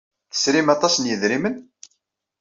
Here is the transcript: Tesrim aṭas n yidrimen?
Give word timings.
Tesrim 0.31 0.67
aṭas 0.75 0.95
n 0.97 1.09
yidrimen? 1.09 1.55